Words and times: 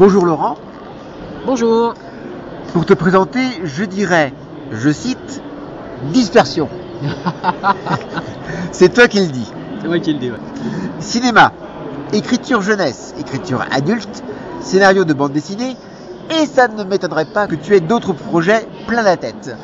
Bonjour 0.00 0.24
Laurent. 0.24 0.56
Bonjour. 1.44 1.92
Pour 2.72 2.86
te 2.86 2.94
présenter, 2.94 3.42
je 3.64 3.84
dirais, 3.84 4.32
je 4.72 4.88
cite, 4.88 5.42
dispersion. 6.04 6.70
C'est 8.72 8.94
toi 8.94 9.08
qui 9.08 9.20
le 9.20 9.26
dis. 9.26 9.52
C'est 9.78 9.88
moi 9.88 9.98
qui 9.98 10.14
le 10.14 10.18
dis, 10.18 10.30
ouais. 10.30 10.38
Cinéma, 11.00 11.52
écriture 12.14 12.62
jeunesse, 12.62 13.14
écriture 13.20 13.62
adulte, 13.70 14.24
scénario 14.62 15.04
de 15.04 15.12
bande 15.12 15.32
dessinée, 15.32 15.76
et 16.30 16.46
ça 16.46 16.66
ne 16.66 16.82
m'étonnerait 16.82 17.26
pas 17.26 17.46
que 17.46 17.56
tu 17.56 17.76
aies 17.76 17.80
d'autres 17.80 18.14
projets 18.14 18.66
plein 18.86 19.02
la 19.02 19.18
tête. 19.18 19.54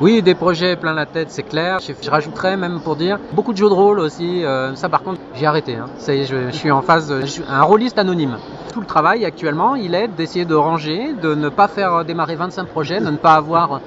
Oui, 0.00 0.22
des 0.22 0.36
projets 0.36 0.76
plein 0.76 0.94
la 0.94 1.06
tête, 1.06 1.28
c'est 1.32 1.42
clair. 1.42 1.80
Je, 1.80 1.92
je 2.00 2.08
rajouterais 2.08 2.56
même 2.56 2.78
pour 2.78 2.94
dire 2.94 3.18
beaucoup 3.32 3.52
de 3.52 3.58
jeux 3.58 3.68
de 3.68 3.74
rôle 3.74 3.98
aussi. 3.98 4.44
Euh, 4.44 4.76
ça, 4.76 4.88
par 4.88 5.02
contre, 5.02 5.20
j'ai 5.34 5.44
arrêté. 5.44 5.74
Hein. 5.74 5.86
Ça 5.98 6.14
y 6.14 6.20
est, 6.20 6.24
je, 6.24 6.50
je 6.50 6.56
suis 6.56 6.70
en 6.70 6.82
phase. 6.82 7.12
Je 7.20 7.26
suis 7.26 7.42
un 7.48 7.62
rôliste 7.62 7.98
anonyme. 7.98 8.38
Tout 8.72 8.78
le 8.80 8.86
travail 8.86 9.24
actuellement, 9.24 9.74
il 9.74 9.96
est 9.96 10.06
d'essayer 10.06 10.44
de 10.44 10.54
ranger, 10.54 11.14
de 11.20 11.34
ne 11.34 11.48
pas 11.48 11.66
faire 11.66 12.04
démarrer 12.04 12.36
25 12.36 12.68
projets, 12.68 13.00
de 13.00 13.10
ne 13.10 13.16
pas 13.16 13.34
avoir 13.34 13.80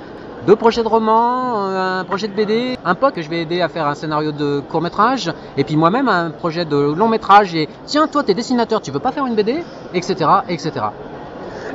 deux 0.45 0.57
projets 0.57 0.83
de 0.83 0.87
roman, 0.89 1.67
euh, 1.67 2.01
un 2.01 2.03
projet 2.03 2.27
de 2.27 2.33
BD, 2.33 2.77
un 2.83 2.95
pote 2.95 3.13
que 3.13 3.21
je 3.21 3.29
vais 3.29 3.41
aider 3.41 3.61
à 3.61 3.69
faire 3.69 3.87
un 3.87 3.95
scénario 3.95 4.33
de 4.33 4.59
court 4.59 4.81
métrage, 4.81 5.31
et 5.55 5.63
puis 5.63 5.77
moi-même 5.77 6.09
un 6.09 6.31
projet 6.31 6.65
de 6.65 6.75
long 6.75 7.07
métrage. 7.07 7.55
Et 7.55 7.69
tiens, 7.85 8.07
toi, 8.07 8.23
t'es 8.23 8.33
dessinateur, 8.33 8.81
tu 8.81 8.91
veux 8.91 8.99
pas 8.99 9.13
faire 9.13 9.25
une 9.27 9.35
BD, 9.35 9.63
etc., 9.93 10.29
etc. 10.49 10.71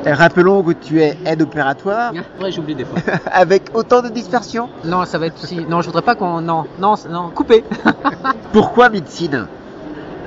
Et 0.06 0.12
Rappelons 0.12 0.62
que 0.62 0.70
tu 0.70 1.02
es 1.02 1.18
aide 1.26 1.42
opératoire 1.42 2.12
Ouais, 2.40 2.52
j'oublie 2.52 2.76
des 2.76 2.84
fois. 2.84 3.00
avec 3.32 3.70
autant 3.74 4.02
de 4.02 4.08
dispersion. 4.08 4.68
Non, 4.84 5.04
ça 5.04 5.18
va 5.18 5.26
être 5.26 5.42
aussi. 5.42 5.66
Non, 5.68 5.80
je 5.80 5.86
voudrais 5.86 6.02
pas 6.02 6.14
qu'on. 6.14 6.40
Non, 6.40 6.64
non, 6.78 6.94
non, 7.10 7.30
couper. 7.30 7.64
Pourquoi 8.52 8.88
médecine? 8.88 9.48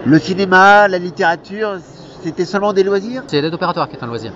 Le 0.06 0.20
cinéma, 0.20 0.90
la 0.90 0.98
littérature, 0.98 1.78
c'était 2.22 2.44
seulement 2.44 2.74
des 2.74 2.84
loisirs? 2.84 3.24
C'est 3.28 3.40
l'aide 3.40 3.54
opératoire 3.54 3.88
qui 3.88 3.96
est 3.96 4.04
un 4.04 4.08
loisir. 4.08 4.34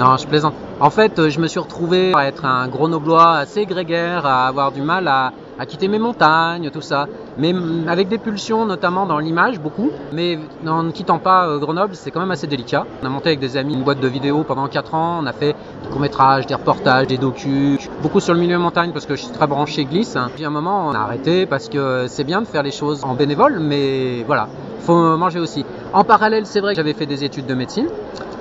Non, 0.00 0.16
je 0.16 0.26
plaisante. 0.26 0.54
En 0.80 0.90
fait, 0.90 1.16
euh, 1.18 1.30
je 1.30 1.38
me 1.38 1.46
suis 1.46 1.60
retrouvé 1.60 2.12
à 2.16 2.26
être 2.26 2.44
un 2.44 2.66
grenoblois 2.66 3.36
assez 3.36 3.66
grégaire, 3.66 4.26
à 4.26 4.48
avoir 4.48 4.72
du 4.72 4.82
mal 4.82 5.06
à, 5.06 5.32
à 5.58 5.66
quitter 5.66 5.88
mes 5.88 5.98
montagnes, 5.98 6.70
tout 6.70 6.80
ça. 6.80 7.06
Mais 7.38 7.54
avec 7.86 8.08
des 8.08 8.18
pulsions, 8.18 8.64
notamment 8.66 9.06
dans 9.06 9.18
l'image, 9.18 9.60
beaucoup. 9.60 9.90
Mais 10.12 10.38
en 10.66 10.82
ne 10.82 10.90
quittant 10.90 11.18
pas 11.18 11.46
euh, 11.46 11.58
Grenoble, 11.58 11.94
c'est 11.94 12.10
quand 12.10 12.20
même 12.20 12.30
assez 12.30 12.46
délicat. 12.46 12.86
On 13.02 13.06
a 13.06 13.08
monté 13.08 13.30
avec 13.30 13.40
des 13.40 13.56
amis 13.56 13.74
une 13.74 13.82
boîte 13.82 14.00
de 14.00 14.08
vidéos 14.08 14.44
pendant 14.44 14.66
4 14.66 14.94
ans. 14.94 15.20
On 15.22 15.26
a 15.26 15.32
fait 15.32 15.54
des 15.82 15.88
courts-métrages, 15.90 16.46
des 16.46 16.54
reportages, 16.54 17.06
des 17.06 17.18
docus. 17.18 17.88
Beaucoup 18.02 18.20
sur 18.20 18.34
le 18.34 18.40
milieu 18.40 18.58
montagne 18.58 18.92
parce 18.92 19.06
que 19.06 19.16
je 19.16 19.22
suis 19.22 19.32
très 19.32 19.46
branché 19.46 19.84
glisse. 19.84 20.16
Puis 20.34 20.44
à 20.44 20.48
un 20.48 20.50
moment, 20.50 20.88
on 20.88 20.94
a 20.94 20.98
arrêté 20.98 21.46
parce 21.46 21.68
que 21.68 22.06
c'est 22.08 22.24
bien 22.24 22.40
de 22.42 22.46
faire 22.46 22.62
les 22.62 22.70
choses 22.70 23.04
en 23.04 23.14
bénévole, 23.14 23.58
mais 23.60 24.22
voilà, 24.24 24.48
faut 24.82 25.16
manger 25.16 25.40
aussi. 25.40 25.64
En 25.92 26.04
parallèle, 26.04 26.46
c'est 26.46 26.60
vrai 26.60 26.72
que 26.72 26.76
j'avais 26.76 26.92
fait 26.92 27.06
des 27.06 27.24
études 27.24 27.46
de 27.46 27.54
médecine, 27.54 27.86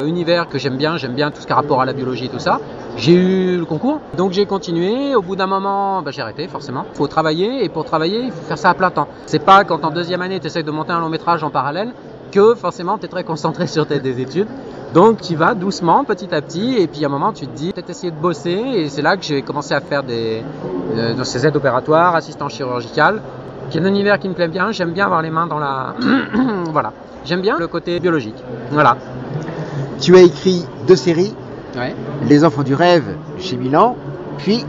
univers 0.04 0.48
que 0.48 0.58
j'aime 0.58 0.78
bien, 0.78 0.98
j'aime 0.98 1.14
bien 1.14 1.32
tout 1.32 1.42
ce 1.42 1.48
qui 1.48 1.54
a 1.54 1.56
rapport 1.56 1.82
à 1.82 1.86
la 1.86 1.94
biologie 1.94 2.26
et 2.26 2.30
tout 2.30 2.40
ça. 2.40 2.60
J'ai 2.98 3.14
eu 3.14 3.58
le 3.58 3.66
concours, 3.66 4.00
donc 4.18 4.32
j'ai 4.34 4.46
continué. 4.46 5.16
Au 5.16 5.22
bout 5.22 5.36
d'un 5.36 5.48
moment, 5.48 6.02
bah, 6.02 6.12
j'ai 6.12 6.22
arrêté 6.22 6.48
forcément. 6.48 6.86
Il 6.94 6.98
faut 6.98 7.08
travailler 7.08 7.64
et 7.64 7.70
pour 7.70 7.86
travailler, 7.86 8.22
il 8.26 8.32
faut 8.32 8.44
faire 8.44 8.58
ça 8.58 8.70
à 8.70 8.74
plein 8.74 8.92
temps. 8.92 9.08
C'est 9.26 9.44
pas 9.44 9.64
quand 9.64 9.86
en 9.86 9.92
deuxième 9.92 10.22
année, 10.22 10.40
tu 10.40 10.48
essayes 10.48 10.64
de 10.64 10.72
monter 10.72 10.92
un 10.92 11.00
long 11.00 11.10
métrage 11.10 11.44
en 11.44 11.50
parallèle 11.50 11.94
que 12.32 12.56
forcément 12.56 12.98
tu 12.98 13.06
es 13.06 13.08
très 13.10 13.24
concentré 13.24 13.68
sur 13.68 13.86
tes 13.86 14.00
des 14.00 14.20
études. 14.20 14.48
Donc 14.94 15.22
tu 15.22 15.36
vas 15.36 15.54
doucement, 15.54 16.04
petit 16.04 16.34
à 16.36 16.42
petit, 16.42 16.78
et 16.78 16.88
puis 16.88 17.04
à 17.06 17.08
un 17.08 17.12
moment 17.12 17.32
tu 17.32 17.48
te 17.48 17.56
dis, 17.56 17.72
peut-être 17.72 17.90
essayer 17.90 18.12
de 18.12 18.18
bosser, 18.18 18.52
et 18.52 18.90
c'est 18.90 19.02
là 19.02 19.16
que 19.16 19.24
j'ai 19.24 19.42
commencé 19.42 19.74
à 19.74 19.80
faire 19.80 20.04
des, 20.04 20.44
euh, 20.98 21.14
dans 21.14 21.24
ces 21.24 21.48
aides 21.48 21.56
opératoires, 21.56 22.14
assistant 22.14 22.50
chirurgical, 22.50 23.22
qui 23.72 23.78
est 23.80 23.82
un 23.82 23.86
univers 23.86 24.20
qui 24.20 24.30
me 24.30 24.34
plaît 24.36 24.48
bien. 24.48 24.72
J'aime 24.72 24.92
bien 24.92 25.06
avoir 25.06 25.24
les 25.24 25.32
mains 25.32 25.48
dans 25.48 25.58
la, 25.58 25.96
voilà. 26.72 26.94
J'aime 27.26 27.42
bien 27.42 27.58
le 27.58 27.68
côté 27.68 28.00
biologique. 28.00 28.36
Voilà. 28.72 28.98
Tu 30.00 30.16
as 30.16 30.22
écrit 30.22 30.66
deux 30.88 30.96
séries, 30.96 31.34
Ouais. 31.78 31.96
Les 32.28 32.44
Enfants 32.44 32.64
du 32.64 32.76
Rêve 32.76 33.16
chez 33.40 33.56
Milan, 33.56 33.96
puis 34.38 34.66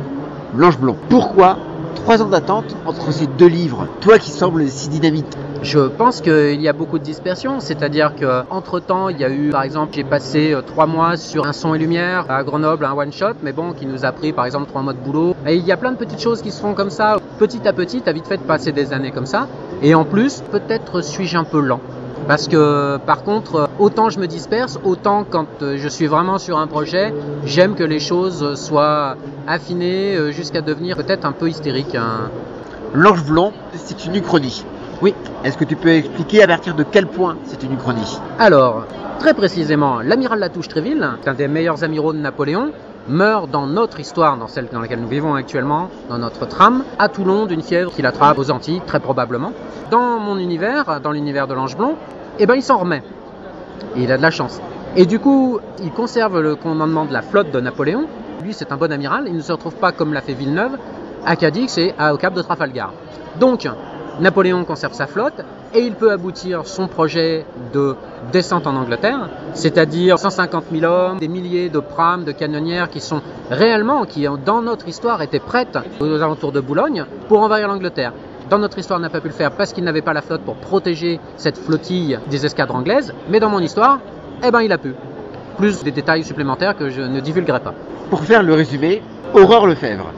Blanche 0.55 0.79
Blond. 0.79 0.97
Pourquoi 1.09 1.59
trois 1.95 2.23
ans 2.23 2.29
d'attente 2.29 2.77
entre 2.87 3.13
ces 3.13 3.27
deux 3.27 3.47
livres 3.47 3.87
Toi 4.01 4.19
qui 4.19 4.31
sembles 4.31 4.69
si 4.69 4.89
dynamite. 4.89 5.37
Je 5.63 5.79
pense 5.79 6.21
qu'il 6.21 6.61
y 6.61 6.69
a 6.69 6.73
beaucoup 6.73 6.99
de 6.99 7.05
dispersion, 7.05 7.61
c'est-à-dire 7.61 8.15
que 8.17 8.43
entre 8.51 8.81
temps, 8.81 9.09
il 9.09 9.19
y 9.19 9.25
a 9.25 9.31
eu, 9.31 9.51
par 9.51 9.63
exemple, 9.63 9.93
j'ai 9.95 10.03
passé 10.03 10.53
euh, 10.53 10.61
trois 10.61 10.87
mois 10.87 11.17
sur 11.17 11.47
un 11.47 11.53
son 11.53 11.75
et 11.75 11.79
lumière 11.79 12.27
à 12.29 12.43
Grenoble, 12.43 12.85
un 12.85 12.93
one 12.93 13.13
shot, 13.13 13.35
mais 13.43 13.53
bon, 13.53 13.73
qui 13.73 13.87
nous 13.87 14.05
a 14.05 14.11
pris, 14.11 14.33
par 14.33 14.45
exemple, 14.45 14.67
trois 14.67 14.83
mois 14.83 14.93
de 14.93 14.99
boulot. 14.99 15.37
Et 15.47 15.55
il 15.55 15.65
y 15.65 15.71
a 15.71 15.77
plein 15.77 15.93
de 15.93 15.97
petites 15.97 16.21
choses 16.21 16.43
qui 16.43 16.51
se 16.51 16.61
font 16.61 16.75
comme 16.75 16.91
ça, 16.91 17.19
petit 17.39 17.67
à 17.69 17.73
petit. 17.73 18.03
T'as 18.03 18.13
vite 18.13 18.27
fait 18.27 18.39
de 18.39 18.43
passer 18.43 18.73
des 18.73 18.93
années 18.93 19.13
comme 19.13 19.27
ça. 19.27 19.47
Et 19.83 19.95
en 19.95 20.05
plus, 20.05 20.43
peut-être 20.51 21.01
suis-je 21.03 21.37
un 21.37 21.45
peu 21.45 21.61
lent. 21.61 21.81
Parce 22.29 22.49
que 22.49 22.99
par 22.99 23.25
contre, 23.25 23.69
autant 23.79 24.09
je 24.11 24.19
me 24.21 24.27
disperse, 24.27 24.79
autant 24.85 25.25
quand 25.29 25.47
euh, 25.63 25.77
je 25.77 25.89
suis 25.89 26.07
vraiment 26.07 26.39
sur 26.39 26.59
un 26.59 26.67
projet, 26.67 27.13
j'aime 27.45 27.75
que 27.75 27.83
les 27.85 27.99
choses 28.01 28.55
soient 28.55 29.17
affinées 29.47 30.17
euh, 30.17 30.31
jusqu'à 30.31 30.61
devenir 30.61 30.97
peut-être 30.97 31.25
un 31.25 31.33
peu 31.33 31.49
hystérique. 31.49 31.95
hein. 31.95 32.31
L'Ange 32.95 33.25
Blond, 33.25 33.53
c'est 33.75 34.05
une 34.07 34.17
uchronie. 34.17 34.65
Oui. 35.01 35.15
Est-ce 35.45 35.57
que 35.59 35.65
tu 35.65 35.77
peux 35.77 35.89
expliquer 35.91 36.43
à 36.43 36.47
partir 36.47 36.75
de 36.75 36.85
quel 36.85 37.07
point 37.07 37.37
c'est 37.45 37.63
une 37.65 37.73
uchronie? 37.73 38.19
Alors, 38.39 38.85
très 39.19 39.35
précisément, 39.35 40.01
l'amiral 40.01 40.39
Latouche-Tréville, 40.39 41.09
un 41.27 41.35
des 41.35 41.49
meilleurs 41.49 41.83
amiraux 41.83 42.13
de 42.13 42.19
Napoléon, 42.19 42.71
meurt 43.09 43.51
dans 43.51 43.67
notre 43.67 44.01
histoire, 44.01 44.37
dans 44.37 44.49
celle 44.49 44.69
dans 44.69 44.81
laquelle 44.81 45.01
nous 45.01 45.09
vivons 45.09 45.35
actuellement, 45.35 45.89
dans 46.09 46.19
notre 46.19 46.47
trame, 46.47 46.85
à 46.99 47.09
Toulon 47.09 47.47
d'une 47.47 47.63
fièvre 47.63 47.93
qu'il 47.93 48.07
attrape 48.07 48.39
aux 48.39 48.51
Antilles, 48.51 48.81
très 48.87 49.01
probablement. 49.01 49.53
Dans 49.91 50.19
mon 50.19 50.39
univers, 50.39 51.01
dans 51.01 51.13
l'univers 51.13 51.47
de 51.47 51.55
l'Ange 51.55 51.77
Blond, 51.77 51.97
eh 52.39 52.47
ben 52.47 52.55
il 52.55 52.63
s'en 52.63 52.79
remet. 52.79 53.03
Et 53.97 54.05
il 54.05 54.13
a 54.13 54.17
de 54.17 54.23
la 54.23 54.31
chance. 54.31 54.61
Et 54.97 55.07
du 55.07 55.19
coup, 55.19 55.59
il 55.83 55.91
conserve 55.91 56.41
le 56.41 56.55
commandement 56.55 57.05
de 57.05 57.13
la 57.13 57.23
flotte 57.23 57.51
de 57.51 57.61
Napoléon. 57.61 58.07
Lui, 58.43 58.53
c'est 58.53 58.73
un 58.73 58.77
bon 58.77 58.93
amiral. 58.93 59.25
Il 59.27 59.37
ne 59.37 59.41
se 59.41 59.53
retrouve 59.53 59.75
pas 59.75 59.93
comme 59.93 60.13
l'a 60.13 60.21
fait 60.21 60.35
Villeneuve, 60.35 60.77
à 61.25 61.37
Cadix 61.37 61.79
et 61.79 61.95
au 62.13 62.17
cap 62.17 62.35
de 62.35 62.43
Trafalgar. 62.43 62.93
Donc, 63.39 63.69
Napoléon 64.21 64.65
conserve 64.65 64.93
sa 64.93 65.07
flotte 65.07 65.43
et 65.75 65.81
il 65.81 65.95
peut 65.95 66.11
aboutir 66.11 66.67
son 66.67 66.87
projet 66.87 67.45
de 67.73 67.97
descente 68.33 68.67
en 68.67 68.77
Angleterre, 68.77 69.31
c'est-à-dire 69.55 70.19
150 70.19 70.65
000 70.73 70.85
hommes, 70.85 71.19
des 71.19 71.29
milliers 71.29 71.69
de 71.69 71.81
prames, 71.81 72.25
de 72.25 72.33
canonnières 72.33 72.91
qui 72.91 73.01
sont 73.01 73.23
réellement, 73.51 74.05
qui 74.05 74.27
dans 74.45 74.63
notre 74.63 74.89
histoire 74.89 75.23
étaient 75.23 75.41
prêtes 75.41 75.79
aux 76.01 76.23
alentours 76.23 76.53
de 76.53 76.61
Boulogne 76.61 77.05
pour 77.29 77.41
envahir 77.41 77.69
l'Angleterre. 77.69 78.13
Dans 78.51 78.59
notre 78.59 78.79
histoire, 78.79 78.99
on 78.99 79.03
n'a 79.03 79.11
pas 79.11 79.21
pu 79.21 79.29
le 79.29 79.35
faire 79.35 79.53
parce 79.53 79.73
qu'il 79.73 79.85
n'avait 79.85 80.03
pas 80.03 80.13
la 80.13 80.21
flotte 80.21 80.43
pour 80.43 80.57
protéger 80.57 81.21
cette 81.37 81.57
flottille 81.57 82.19
des 82.29 82.45
escadres 82.45 82.75
anglaises, 82.75 83.15
mais 83.31 83.41
dans 83.41 83.49
mon 83.49 83.61
histoire, 83.61 84.01
eh 84.45 84.51
ben 84.51 84.61
il 84.61 84.73
a 84.73 84.79
pu. 84.79 84.95
Plus 85.57 85.83
des 85.85 85.91
détails 85.91 86.25
supplémentaires 86.25 86.77
que 86.77 86.91
je 86.91 87.01
ne 87.01 87.21
divulguerai 87.21 87.61
pas. 87.61 87.75
Pour 88.11 88.21
faire 88.25 88.43
le 88.43 88.55
résumé, 88.55 89.03
Aurore 89.33 89.67
Lefebvre, 89.67 90.13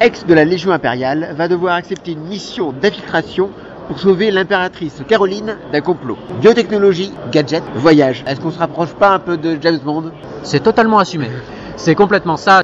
ex 0.00 0.26
de 0.26 0.34
la 0.34 0.44
Légion 0.44 0.72
impériale, 0.72 1.34
va 1.36 1.48
devoir 1.48 1.76
accepter 1.76 2.12
une 2.12 2.24
mission 2.24 2.72
d'infiltration 2.72 3.50
pour 3.86 3.98
sauver 3.98 4.30
l'impératrice 4.30 5.02
Caroline 5.08 5.56
d'un 5.72 5.80
complot. 5.80 6.18
Biotechnologie, 6.40 7.12
gadget, 7.30 7.62
voyage. 7.74 8.24
Est-ce 8.26 8.40
qu'on 8.40 8.50
se 8.50 8.58
rapproche 8.58 8.94
pas 8.94 9.10
un 9.10 9.18
peu 9.18 9.36
de 9.36 9.58
James 9.60 9.78
Bond? 9.84 10.12
C'est 10.42 10.62
totalement 10.62 10.98
assumé. 10.98 11.28
C'est 11.76 11.94
complètement 11.94 12.36
ça. 12.36 12.62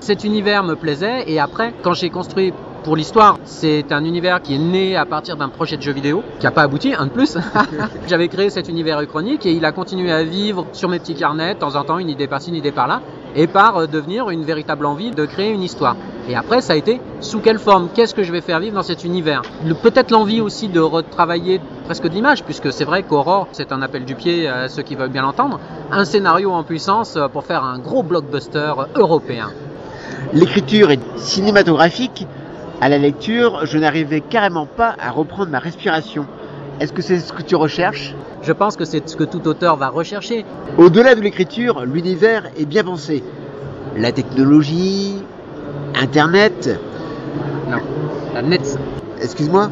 Cet 0.00 0.24
univers 0.24 0.62
me 0.64 0.76
plaisait 0.76 1.24
et 1.26 1.38
après, 1.38 1.74
quand 1.82 1.94
j'ai 1.94 2.10
construit 2.10 2.52
pour 2.82 2.96
l'histoire, 2.96 3.38
c'est 3.44 3.92
un 3.92 4.04
univers 4.04 4.40
qui 4.40 4.54
est 4.54 4.58
né 4.58 4.96
à 4.96 5.04
partir 5.04 5.36
d'un 5.36 5.48
projet 5.48 5.76
de 5.76 5.82
jeu 5.82 5.92
vidéo 5.92 6.22
qui 6.38 6.46
n'a 6.46 6.50
pas 6.50 6.62
abouti, 6.62 6.94
un 6.94 7.06
de 7.06 7.10
plus. 7.10 7.36
J'avais 8.08 8.28
créé 8.28 8.48
cet 8.50 8.68
univers 8.68 9.06
chronique 9.06 9.44
et 9.44 9.52
il 9.52 9.64
a 9.64 9.72
continué 9.72 10.10
à 10.10 10.24
vivre 10.24 10.66
sur 10.72 10.88
mes 10.88 10.98
petits 10.98 11.14
carnets, 11.14 11.54
de 11.54 11.58
temps 11.58 11.76
en 11.76 11.84
temps, 11.84 11.98
une 11.98 12.08
idée 12.08 12.26
par-ci, 12.26 12.50
une 12.50 12.56
idée 12.56 12.72
par-là, 12.72 13.02
et 13.34 13.46
par 13.46 13.76
euh, 13.76 13.86
devenir 13.86 14.30
une 14.30 14.44
véritable 14.44 14.86
envie 14.86 15.10
de 15.10 15.26
créer 15.26 15.50
une 15.50 15.62
histoire. 15.62 15.96
Et 16.28 16.36
après, 16.36 16.60
ça 16.60 16.74
a 16.74 16.76
été 16.76 17.00
sous 17.20 17.40
quelle 17.40 17.58
forme? 17.58 17.88
Qu'est-ce 17.94 18.14
que 18.14 18.22
je 18.22 18.30
vais 18.30 18.40
faire 18.40 18.60
vivre 18.60 18.74
dans 18.74 18.82
cet 18.82 19.04
univers? 19.04 19.42
Le- 19.64 19.74
Peut-être 19.74 20.10
l'envie 20.10 20.40
aussi 20.40 20.68
de 20.68 20.78
retravailler 20.80 21.60
presque 21.86 22.04
de 22.08 22.14
l'image, 22.14 22.44
puisque 22.44 22.72
c'est 22.72 22.84
vrai 22.84 23.02
qu'Aurore, 23.02 23.48
c'est 23.52 23.72
un 23.72 23.82
appel 23.82 24.04
du 24.04 24.14
pied 24.14 24.46
à 24.46 24.68
ceux 24.68 24.82
qui 24.82 24.94
veulent 24.94 25.10
bien 25.10 25.22
l'entendre, 25.22 25.58
un 25.90 26.04
scénario 26.04 26.52
en 26.52 26.62
puissance 26.62 27.16
euh, 27.16 27.26
pour 27.28 27.44
faire 27.44 27.64
un 27.64 27.78
gros 27.78 28.02
blockbuster 28.02 28.74
européen. 28.94 29.48
L'écriture 30.32 30.90
est 30.90 31.00
cinématographique. 31.16 32.26
À 32.80 32.88
la 32.88 32.98
lecture, 32.98 33.66
je 33.66 33.78
n'arrivais 33.78 34.20
carrément 34.20 34.66
pas 34.66 34.94
à 34.98 35.10
reprendre 35.10 35.50
ma 35.50 35.58
respiration. 35.58 36.26
Est-ce 36.80 36.92
que 36.92 37.02
c'est 37.02 37.18
ce 37.18 37.32
que 37.32 37.42
tu 37.42 37.56
recherches? 37.56 38.14
Je 38.42 38.52
pense 38.52 38.76
que 38.76 38.84
c'est 38.84 39.06
ce 39.08 39.16
que 39.16 39.24
tout 39.24 39.46
auteur 39.48 39.76
va 39.76 39.88
rechercher. 39.88 40.46
Au-delà 40.78 41.14
de 41.14 41.20
l'écriture, 41.20 41.84
l'univers 41.84 42.44
est 42.56 42.64
bien 42.64 42.84
pensé. 42.84 43.22
La 43.96 44.12
technologie, 44.12 45.16
Internet, 46.00 46.80
Non, 47.68 47.78
la 48.34 48.40
net. 48.42 48.78
excuse-moi, 49.20 49.68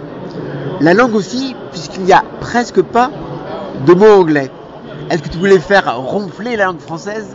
la 0.80 0.92
langue 0.92 1.14
aussi, 1.14 1.56
puisqu'il 1.72 2.02
n'y 2.02 2.12
a 2.12 2.22
presque 2.40 2.82
pas 2.82 3.10
de 3.86 3.94
mots 3.94 4.20
anglais. 4.20 4.50
Est-ce 5.10 5.22
que 5.22 5.28
tu 5.30 5.38
voulais 5.38 5.58
faire 5.58 5.96
ronfler 5.98 6.56
la 6.56 6.66
langue 6.66 6.80
française? 6.80 7.34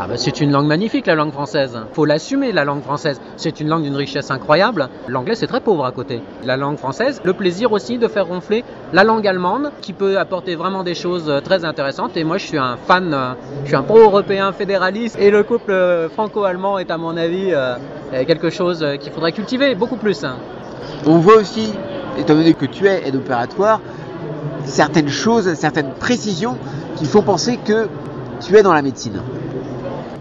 Ah 0.00 0.08
bah 0.08 0.14
c'est 0.16 0.40
une 0.40 0.50
langue 0.50 0.66
magnifique 0.66 1.06
la 1.06 1.14
langue 1.14 1.30
française. 1.30 1.78
Faut 1.92 2.04
l'assumer 2.04 2.50
la 2.50 2.64
langue 2.64 2.82
française. 2.82 3.20
C'est 3.36 3.60
une 3.60 3.68
langue 3.68 3.84
d'une 3.84 3.94
richesse 3.94 4.32
incroyable. 4.32 4.88
L'anglais 5.06 5.36
c'est 5.36 5.46
très 5.46 5.60
pauvre 5.60 5.84
à 5.84 5.92
côté. 5.92 6.20
La 6.44 6.56
langue 6.56 6.78
française, 6.78 7.20
le 7.22 7.32
plaisir 7.32 7.70
aussi 7.70 7.96
de 7.96 8.08
faire 8.08 8.26
ronfler 8.26 8.64
la 8.92 9.04
langue 9.04 9.24
allemande 9.24 9.70
qui 9.82 9.92
peut 9.92 10.18
apporter 10.18 10.56
vraiment 10.56 10.82
des 10.82 10.96
choses 10.96 11.28
euh, 11.28 11.40
très 11.40 11.64
intéressantes. 11.64 12.16
Et 12.16 12.24
moi 12.24 12.38
je 12.38 12.46
suis 12.46 12.58
un 12.58 12.76
fan, 12.76 13.14
euh, 13.14 13.34
je 13.62 13.68
suis 13.68 13.76
un 13.76 13.84
pro-européen 13.84 14.50
fédéraliste 14.50 15.16
et 15.20 15.30
le 15.30 15.44
couple 15.44 15.70
euh, 15.70 16.08
franco-allemand 16.08 16.78
est 16.78 16.90
à 16.90 16.98
mon 16.98 17.16
avis 17.16 17.52
quelque 18.26 18.50
chose 18.50 18.84
qu'il 19.00 19.12
faudrait 19.12 19.32
cultiver 19.32 19.76
beaucoup 19.76 19.96
plus. 19.96 20.24
Hein. 20.24 20.36
On 21.06 21.18
voit 21.18 21.36
aussi, 21.36 21.72
étant 22.18 22.34
donné 22.34 22.54
que 22.54 22.66
tu 22.66 22.88
es 22.88 23.06
aide 23.06 23.14
opératoire, 23.14 23.80
certaines 24.64 25.08
choses, 25.08 25.54
certaines 25.54 25.92
précisions 25.92 26.56
qui 26.96 27.06
font 27.06 27.22
penser 27.22 27.58
que 27.64 27.86
tu 28.40 28.56
es 28.56 28.62
dans 28.62 28.74
la 28.74 28.82
médecine. 28.82 29.20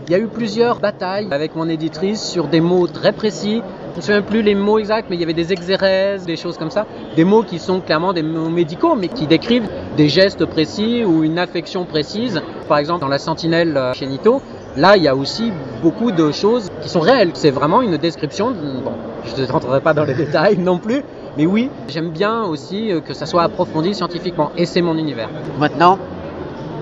Il 0.05 0.11
y 0.11 0.15
a 0.15 0.19
eu 0.19 0.27
plusieurs 0.27 0.81
batailles 0.81 1.29
avec 1.31 1.55
mon 1.55 1.69
éditrice 1.69 2.21
sur 2.21 2.49
des 2.49 2.59
mots 2.59 2.87
très 2.87 3.13
précis. 3.13 3.61
Je 3.61 3.91
ne 3.91 3.95
me 3.95 4.01
souviens 4.01 4.21
plus 4.21 4.41
les 4.41 4.53
mots 4.53 4.77
exacts, 4.77 5.09
mais 5.09 5.15
il 5.15 5.21
y 5.21 5.23
avait 5.23 5.33
des 5.33 5.53
exérèses, 5.53 6.25
des 6.25 6.35
choses 6.35 6.57
comme 6.57 6.71
ça. 6.71 6.85
Des 7.15 7.23
mots 7.23 7.43
qui 7.43 7.57
sont 7.57 7.79
clairement 7.79 8.11
des 8.11 8.21
mots 8.21 8.49
médicaux, 8.49 8.95
mais 8.95 9.07
qui 9.07 9.27
décrivent 9.27 9.69
des 9.95 10.09
gestes 10.09 10.45
précis 10.45 11.05
ou 11.05 11.23
une 11.23 11.39
affection 11.39 11.85
précise. 11.85 12.41
Par 12.67 12.79
exemple, 12.79 12.99
dans 12.99 13.07
la 13.07 13.17
sentinelle 13.17 13.77
euh, 13.77 13.93
chez 13.93 14.05
Nito, 14.05 14.41
là, 14.75 14.97
il 14.97 15.03
y 15.03 15.07
a 15.07 15.15
aussi 15.15 15.53
beaucoup 15.81 16.11
de 16.11 16.33
choses 16.33 16.69
qui 16.81 16.89
sont 16.89 16.99
réelles. 16.99 17.31
C'est 17.33 17.51
vraiment 17.51 17.81
une 17.81 17.95
description. 17.95 18.51
Bon, 18.83 18.93
je 19.23 19.41
ne 19.41 19.47
rentrerai 19.47 19.79
pas 19.79 19.93
dans 19.93 20.03
les 20.03 20.13
détails 20.25 20.57
non 20.57 20.79
plus, 20.79 21.01
mais 21.37 21.45
oui, 21.45 21.69
j'aime 21.87 22.09
bien 22.09 22.43
aussi 22.43 22.91
euh, 22.91 22.99
que 22.99 23.13
ça 23.13 23.25
soit 23.25 23.43
approfondi 23.43 23.93
scientifiquement, 23.93 24.51
et 24.57 24.65
c'est 24.65 24.81
mon 24.81 24.97
univers. 24.97 25.29
Maintenant, 25.59 25.97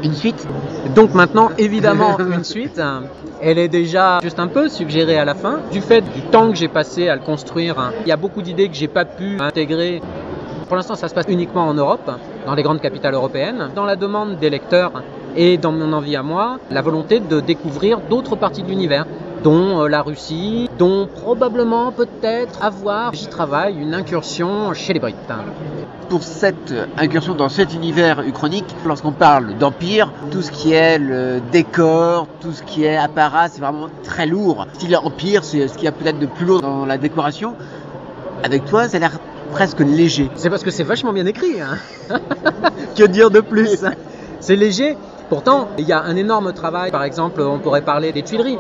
une 0.04 0.14
suite 0.14 0.48
Donc 0.96 1.14
maintenant, 1.14 1.50
évidemment, 1.58 2.18
une 2.34 2.44
suite. 2.44 2.82
Elle 3.42 3.58
est 3.58 3.68
déjà 3.68 4.20
juste 4.22 4.40
un 4.40 4.48
peu 4.48 4.70
suggérée 4.70 5.18
à 5.18 5.26
la 5.26 5.34
fin. 5.34 5.60
Du 5.72 5.82
fait 5.82 6.02
du 6.02 6.22
temps 6.22 6.50
que 6.50 6.56
j'ai 6.56 6.68
passé 6.68 7.10
à 7.10 7.16
le 7.16 7.22
construire, 7.22 7.92
il 8.02 8.08
y 8.08 8.12
a 8.12 8.18
beaucoup 8.18 8.42
d'idées 8.42 8.68
que 8.70 8.76
j'ai 8.76 8.88
pas 8.88 9.06
pu 9.06 9.38
intégrer. 9.40 10.02
Pour 10.68 10.76
l'instant, 10.78 10.96
ça 10.96 11.08
se 11.08 11.14
passe 11.14 11.26
uniquement 11.28 11.68
en 11.68 11.74
Europe, 11.74 12.10
dans 12.46 12.56
les 12.56 12.64
grandes 12.64 12.82
capitales 12.82 13.14
européennes. 13.14 13.70
Dans 13.76 13.86
la 13.86 13.96
demande 13.96 14.38
des 14.40 14.50
lecteurs 14.50 14.92
et 15.36 15.58
dans 15.58 15.72
mon 15.72 15.92
envie 15.94 16.16
à 16.16 16.24
moi, 16.24 16.60
la 16.70 16.82
volonté 16.82 17.20
de 17.20 17.40
découvrir 17.40 18.00
d'autres 18.10 18.36
parties 18.36 18.64
de 18.64 18.68
l'univers 18.70 19.06
dont 19.44 19.82
euh, 19.82 19.88
la 19.88 20.02
Russie, 20.02 20.70
dont 20.78 21.08
probablement 21.08 21.92
peut-être 21.92 22.64
avoir, 22.64 23.14
j'y 23.14 23.28
travaille, 23.28 23.78
une 23.78 23.94
incursion 23.94 24.74
chez 24.74 24.94
les 24.94 25.00
Brites. 25.00 25.18
Pour 26.10 26.24
cette 26.24 26.74
incursion 26.98 27.36
dans 27.36 27.50
cet 27.50 27.74
univers 27.74 28.22
uchronique, 28.22 28.66
lorsqu'on 28.86 29.12
parle 29.12 29.58
d'empire, 29.58 30.12
tout 30.32 30.42
ce 30.42 30.52
qui 30.52 30.74
est 30.74 30.98
le 31.00 31.42
décor, 31.52 32.28
tout 32.42 32.52
ce 32.52 32.64
qui 32.64 32.84
est 32.84 32.98
apparat, 32.98 33.48
c'est 33.48 33.62
vraiment 33.62 33.88
très 34.04 34.26
lourd. 34.26 34.68
Style 34.74 34.98
empire, 34.98 35.44
c'est 35.44 35.68
ce 35.68 35.76
qu'il 35.76 35.86
y 35.86 35.88
a 35.88 35.94
peut-être 35.94 36.20
de 36.20 36.26
plus 36.26 36.46
lourd 36.46 36.62
dans 36.62 36.86
la 36.86 36.98
décoration. 36.98 37.56
Avec 38.44 38.66
toi, 38.66 38.90
ça 38.90 38.98
a 38.98 39.00
l'air 39.00 39.20
presque 39.52 39.80
léger. 39.80 40.30
C'est 40.36 40.50
parce 40.50 40.64
que 40.64 40.72
c'est 40.72 40.84
vachement 40.84 41.14
bien 41.14 41.26
écrit. 41.26 41.62
Hein 41.62 41.78
que 42.98 43.04
dire 43.06 43.32
de 43.32 43.40
plus? 43.40 43.86
C'est 44.42 44.56
léger, 44.56 44.98
Pourtant, 45.32 45.70
il 45.78 45.86
y 45.86 45.94
a 45.94 46.02
un 46.02 46.18
énorme 46.18 46.52
travail. 46.52 46.92
Par 46.92 47.06
exemple, 47.06 47.40
on 47.40 47.58
pourrait 47.58 47.84
parler 47.84 48.12
des 48.12 48.22
Tuileries. 48.22 48.58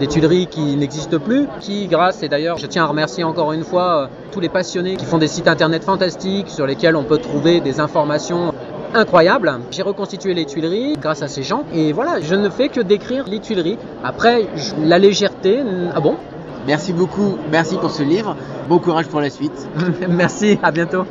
Des 0.00 0.08
Tuileries 0.08 0.48
qui 0.48 0.76
n'existent 0.76 1.18
plus, 1.18 1.46
qui, 1.60 1.86
grâce, 1.86 2.22
et 2.22 2.28
d'ailleurs, 2.28 2.58
je 2.58 2.66
tiens 2.66 2.84
à 2.84 2.86
remercier 2.86 3.22
encore 3.22 3.52
une 3.52 3.62
fois 3.62 4.02
euh, 4.02 4.06
tous 4.32 4.40
les 4.40 4.48
passionnés 4.48 4.96
qui 4.96 5.04
font 5.04 5.18
des 5.18 5.28
sites 5.28 5.46
internet 5.46 5.84
fantastiques 5.84 6.48
sur 6.48 6.66
lesquels 6.66 6.96
on 6.96 7.04
peut 7.04 7.18
trouver 7.18 7.60
des 7.60 7.78
informations 7.78 8.52
incroyables. 8.92 9.60
J'ai 9.70 9.82
reconstitué 9.82 10.34
les 10.34 10.46
Tuileries 10.46 10.94
grâce 11.00 11.22
à 11.22 11.28
ces 11.28 11.42
gens. 11.44 11.62
Et 11.72 11.92
voilà, 11.92 12.20
je 12.20 12.34
ne 12.34 12.48
fais 12.48 12.68
que 12.68 12.80
décrire 12.80 13.26
les 13.28 13.38
Tuileries. 13.38 13.78
Après, 14.02 14.46
la 14.82 14.98
légèreté, 14.98 15.62
ah 15.94 16.00
bon? 16.00 16.16
Merci 16.66 16.92
beaucoup, 16.92 17.36
merci 17.50 17.76
pour 17.76 17.90
ce 17.90 18.02
livre. 18.02 18.36
Bon 18.68 18.78
courage 18.78 19.06
pour 19.06 19.20
la 19.20 19.30
suite. 19.30 19.68
merci, 20.08 20.58
à 20.62 20.72
bientôt. 20.72 21.04